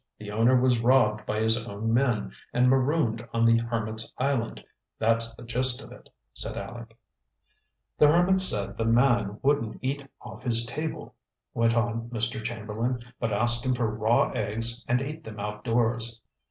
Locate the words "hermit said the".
8.07-8.85